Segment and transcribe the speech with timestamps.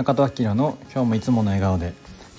[0.00, 1.92] 中戸明の今日もいつもの笑顔で。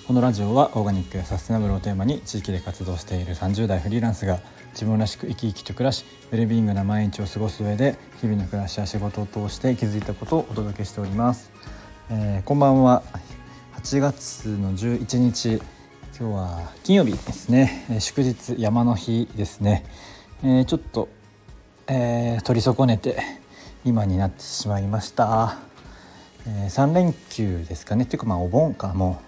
[0.07, 4.39] このラジオはオーガニックやサステナブルをテーマに地域で活動している30代フリーランスが
[4.71, 11.51] 自分らしく生き生きと暮らしウェルビーイングな毎日を過ごす上で日々の暮らしや仕事を通して気づいたことをお届けしております、
[12.09, 13.03] えー、こんばんは。
[13.75, 15.61] 8月の11日。
[16.19, 19.85] 今日は金曜日ですね、え祝日山の日ですね、
[20.43, 21.09] えー、ちょっと、
[21.85, 23.19] えー、取り損ねて
[23.85, 25.59] 今になってしまいました、
[26.47, 28.03] えー、3連休ですかね。
[28.03, 29.21] っていうかまあお盆かも、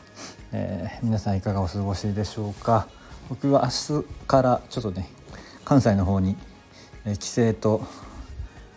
[0.51, 2.87] えー、皆さんいかがお過ごしでしょうか。
[3.29, 5.09] 僕は明日からちょっとね
[5.63, 6.35] 関西の方に、
[7.05, 7.85] えー、帰省と、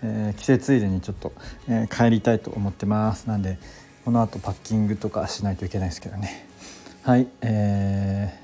[0.02, 1.32] えー、帰省ついでにちょっと、
[1.68, 3.26] え、帰りたいと思ってます。
[3.26, 3.58] なんで
[4.04, 6.46] この後パッキングとかしないといけないですけどね。
[7.02, 8.38] はいえ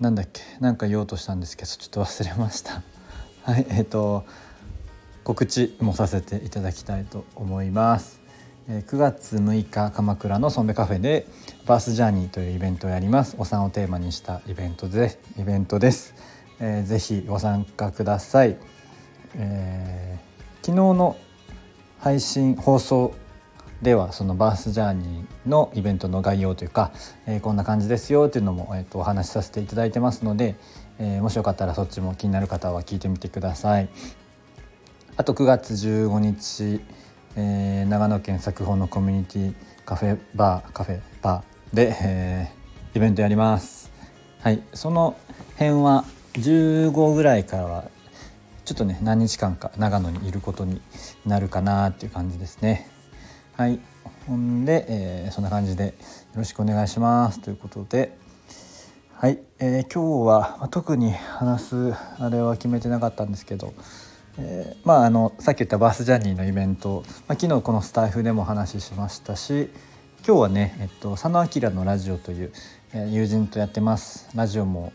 [0.00, 2.82] ー、なんだっけなんか言おうとしたんですけどちょっと忘れました。
[3.42, 4.24] はいえっ、ー、と
[5.24, 8.21] 告知もさせていただきたいと思います。
[8.68, 11.26] 9月6日鎌倉のソンベカフェで
[11.66, 13.34] バースジャーニーというイベントをやります。
[13.36, 16.14] お産をテーマにしたイベントでイベントです、
[16.60, 18.56] えー、ぜひご参加ください、
[19.34, 21.16] えー、昨日の
[21.98, 23.14] 配信放送
[23.82, 26.92] ではそのバースジャーニーのイベントの概要というか、
[27.26, 30.54] えー、こんな感じですよっていうのも、えーと、とお話しさせていただいてますので、
[31.00, 33.88] えー、もしよかったらそっちも気になる方は聞いてみてください。
[35.16, 36.80] あと9月15日、
[37.36, 43.90] えー、長野県作法のコミュニティカフェバーカフェバーで、えー、イベントやります。
[44.40, 45.16] はいその
[45.52, 47.84] 辺は15ぐらいからは
[48.64, 50.80] ちょっとね何日間か長野にいることに
[51.24, 52.88] なるかなっていう感じですね。
[53.56, 53.80] はい
[54.26, 55.92] ほんで、えー、そんな感じでよ
[56.36, 58.16] ろしくお願いしますということで。
[59.22, 63.72] はい、えー、今日は、まあ、特に話すあれは決めてなかったんですけど
[64.38, 69.68] えー、まああのさっき言ったバースジャーニーのイベント、まあ、昨日このスタイフでも話しましたし
[70.26, 72.52] 今日はね、えっと、佐野明のラジオという、
[72.94, 74.30] えー、友人とやってます。
[74.36, 74.92] ラジオも、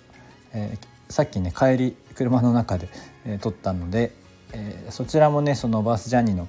[0.54, 2.88] えー、さっきね帰り車の中で、
[3.26, 4.14] えー、撮ったので、
[4.54, 6.48] えー、そちらもねそのバースジャーニーの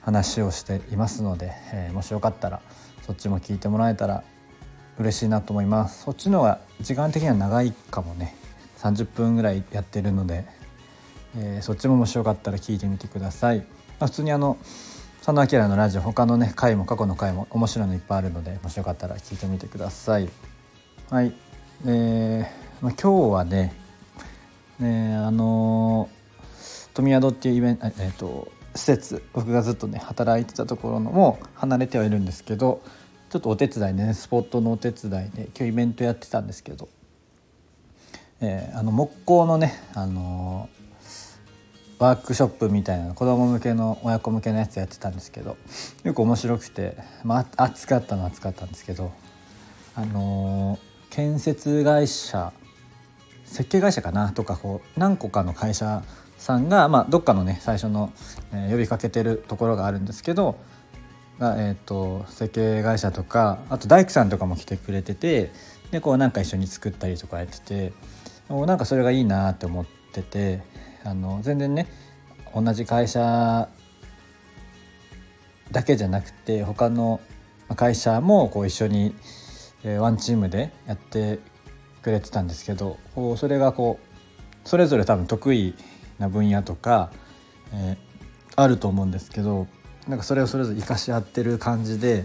[0.00, 2.62] 話をしていますので、えー、もしよかったら
[3.02, 4.22] そっちも聞いてもらえたら
[4.98, 6.04] 嬉しいなと思います。
[6.04, 8.36] そっちの方が時間的には長いかもね。
[8.78, 10.46] 30分ぐらいやってるので
[11.36, 13.64] えー、そっちももしよかったら聞いてみてください、ま
[14.00, 14.58] あ、普通にあの
[15.24, 20.28] 佐野明のラジオ他のね回も過去の回も面白いのいっぱいあるのでもしよかったら聞いてみてください。
[21.10, 21.34] はい。
[21.86, 23.74] えー、まあ、今日はね
[24.78, 32.82] ねあのー、富宿っていうイベント、えー、施設僕がずっとね働いてたところのも離れてはいるんですけど
[33.28, 36.88] ちょっとお手伝いねスポットのお手伝いで今日イベントやってたんですけど、
[38.40, 40.80] えー、あの木工のね、あのー
[42.00, 45.58] ワークショップみたいな子供向けの親子向けのやつやってたんですけど
[46.02, 49.12] よく面白くて、まあ、暑かったのは暑かったんですけど
[49.94, 52.54] あのー、建設会社
[53.44, 54.32] 設計会社かな？
[54.32, 56.02] とかこう何個かの会社
[56.38, 58.12] さんが、まあ、どっかのね最初の、
[58.54, 60.56] えー、呼びかけてるところがあるんですけど
[61.38, 65.50] が、えーと、設計会社とかあと大工さんとかも来てくれてて
[65.90, 67.92] でこうなんか一緒に作ったりとかやってて
[68.48, 70.62] なんかそれがいいなって思ってて
[71.04, 71.86] あの全然ね
[72.54, 73.68] 同じ会社
[75.70, 77.20] だけじゃなくて他の
[77.76, 79.14] 会社もこう一緒に
[79.84, 81.38] ワンチームでやって
[82.02, 85.74] くれてたんですけどこうそれがこうそれぞれ多分得意
[86.18, 87.10] な分野とか、
[87.72, 87.96] えー、
[88.56, 89.66] あると思うんですけど
[90.06, 92.24] なんかそれをそれぞれ生かし合ってる感じで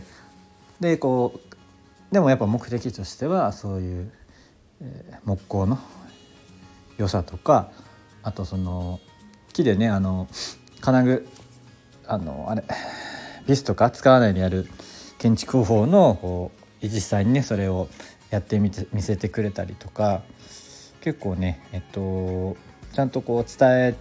[0.79, 4.11] でこうでもやっぱ目的としてはそういう、
[4.81, 5.79] えー、木工の
[6.97, 7.69] 良さとか
[8.25, 8.99] あとその
[9.53, 10.27] 木でねあの
[10.81, 11.27] 金具
[12.07, 12.63] あのあれ
[13.47, 14.67] ビスとか使わないでやる
[15.19, 17.87] 建築法のこう実際にねそれを
[18.31, 20.23] やってみて見せてくれたりとか
[21.01, 22.57] 結構ねえっと
[22.93, 23.95] ちゃんとこう伝え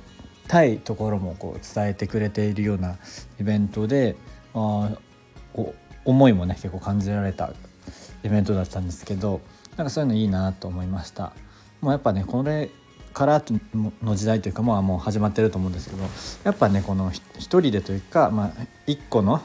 [0.48, 2.97] たいところもこう伝えてくれているような
[3.41, 4.15] イベントで、
[4.54, 4.91] あ、
[6.04, 7.53] 思いもね結構感じられた
[8.22, 9.41] イベントだったんですけど
[9.77, 11.32] なんかそういうのいいなと思いました。
[11.80, 12.70] もうやっぱねこれ
[13.15, 13.43] から
[14.03, 16.03] の時代というかまあもう始まってると思うんですけど
[16.43, 18.53] やっぱねこの一人でというか、まあ、
[18.87, 19.41] 一個の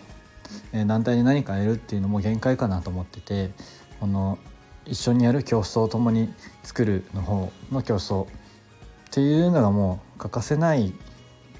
[0.88, 3.52] 団体に何かやるっていうのも限界かなと思ってて
[4.00, 4.40] この
[4.86, 6.34] 一緒にやる競争を共に
[6.64, 8.28] 作るの方の競争っ
[9.12, 10.94] ていうのがもう欠かせない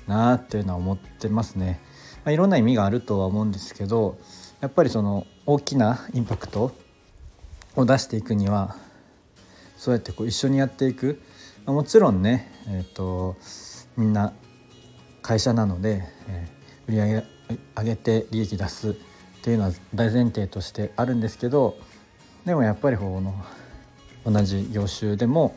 [0.08, 1.80] なっていうのは思ってますね。
[2.26, 4.18] まあ、いろんな意味があるとは思うんですけど
[4.62, 6.74] やっぱりその大きなインパクト
[7.76, 8.76] を出していくには
[9.78, 11.22] そうやってこう一緒にやっていく
[11.72, 13.38] もちろんね、えーと、
[13.96, 14.34] みんな
[15.22, 17.26] 会社なので、えー、売り上げ
[17.78, 18.94] 上げて利益出すっ
[19.44, 21.78] ていうのは大前提としてあるんですけど
[22.46, 23.36] でもやっぱりこの
[24.26, 25.56] 同じ業種でも、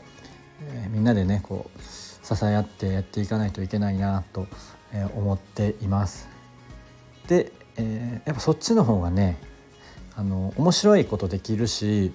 [0.61, 1.81] えー、みんなでねこう
[2.27, 4.47] 支え合ってやっていかないといけないなと
[5.15, 6.29] 思っています。
[7.27, 9.39] で、えー、やっぱそっちの方がね
[10.15, 12.13] あの面白いことできるし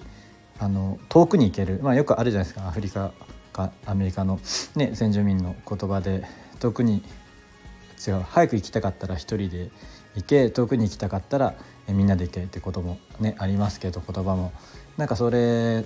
[0.60, 3.12] あの遠くに行ける、まあ、よくあるじゃないですかアフリカ
[3.58, 4.38] かアメリカの、
[4.76, 6.24] ね、先住民の言葉で
[6.60, 7.02] 遠くに
[8.06, 9.70] 違う早く行きたかったら一人で
[10.14, 11.54] 行け遠くに行きたかったら
[11.88, 14.52] みんなで行けってこともねありますけど言葉も
[14.96, 15.84] なんかそれ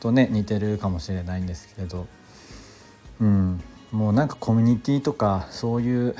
[0.00, 2.08] とね似てるかもしれないんですけれど
[3.20, 3.62] うん
[3.92, 6.16] もうなんかコミュニティとかそういう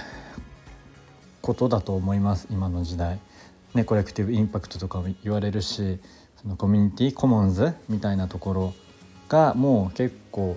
[1.42, 3.20] ことだと思います今の時代。
[3.74, 6.00] ね、コレクティブインパクトとかも言われるし
[6.36, 8.74] そのコミュニティコモンズみたいなところ
[9.28, 10.56] がもう結構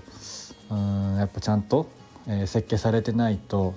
[0.71, 1.89] うんやっぱちゃんと、
[2.27, 3.75] え、設計されてないと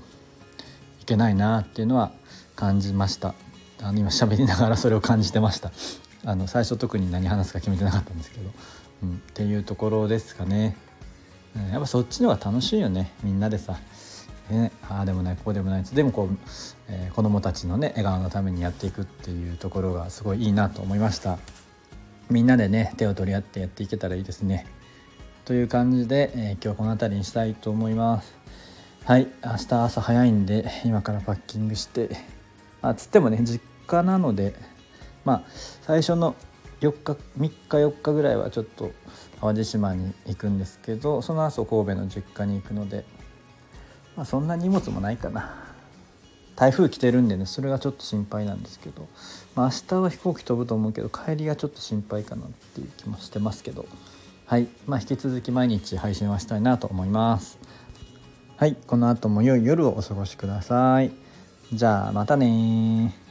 [1.02, 2.12] いけないなっていうのは
[2.54, 3.34] 感じました。
[3.82, 5.72] あの今喋りながらそれを感じてました。
[6.24, 8.50] あの最初特に何話すか決めてなかったんですけど、
[9.02, 10.76] うん、っていうところですかね、
[11.54, 13.12] うん、やっぱそっちの方が楽しいよね。
[13.22, 13.76] みんなでさ。
[14.50, 16.36] ね、ああでもないこうでもないでもこう、
[16.88, 21.38] えー、子どもたちのね笑顔のためにやっていくっていうところがすごいいいなと思いました。
[22.30, 24.66] みんなでね手を取り合ってやっていけたらいいですね。
[25.44, 28.34] という感じで、えー、今日この辺りにしたいと思います。
[29.04, 32.08] はい明日朝早いんで今からパッキングして
[32.80, 34.54] まあつってもね実家なので
[35.26, 35.42] まあ
[35.82, 36.34] 最初の
[36.80, 38.92] 4日3日4日ぐらいはちょっと
[39.42, 43.04] 淡路島に行くんですけどその後神戸の実家に行くので
[44.16, 45.62] まあそんな荷物もないかな。
[46.56, 49.08] 台風来てるんでねそれがちょっと心配なんですけど、
[49.56, 53.84] まあ、明日は飛行機飛ぶと思うけど帰りがちょっと心配かなっていう気もしてますけど。
[54.46, 54.68] はい。
[54.86, 57.58] まあ引き続き毎日配信はしたいなと思います。
[58.56, 58.76] はい。
[58.86, 61.12] この後も良い夜をお過ごしください。
[61.72, 63.23] じゃあまたね